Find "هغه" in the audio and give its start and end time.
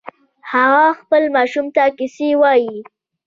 0.51-0.85